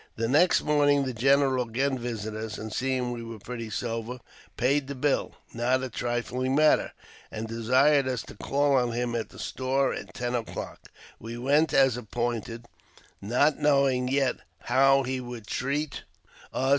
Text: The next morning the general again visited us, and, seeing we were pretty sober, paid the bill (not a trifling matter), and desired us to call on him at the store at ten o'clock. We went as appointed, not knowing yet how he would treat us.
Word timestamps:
The 0.15 0.27
next 0.27 0.63
morning 0.63 1.05
the 1.05 1.13
general 1.13 1.69
again 1.69 1.99
visited 1.99 2.43
us, 2.43 2.57
and, 2.57 2.73
seeing 2.73 3.11
we 3.11 3.21
were 3.21 3.37
pretty 3.37 3.69
sober, 3.69 4.17
paid 4.57 4.87
the 4.87 4.95
bill 4.95 5.33
(not 5.53 5.83
a 5.83 5.91
trifling 5.91 6.55
matter), 6.55 6.93
and 7.29 7.47
desired 7.47 8.07
us 8.07 8.23
to 8.23 8.33
call 8.33 8.73
on 8.77 8.93
him 8.93 9.13
at 9.13 9.29
the 9.29 9.37
store 9.37 9.93
at 9.93 10.15
ten 10.15 10.33
o'clock. 10.33 10.87
We 11.19 11.37
went 11.37 11.71
as 11.71 11.97
appointed, 11.97 12.65
not 13.21 13.59
knowing 13.59 14.07
yet 14.07 14.37
how 14.61 15.03
he 15.03 15.21
would 15.21 15.45
treat 15.45 16.01
us. 16.51 16.69